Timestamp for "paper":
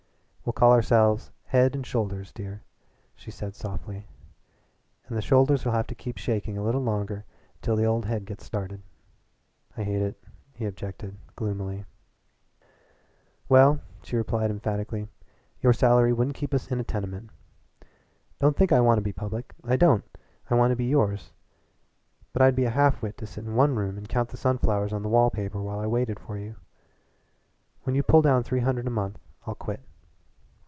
25.29-25.61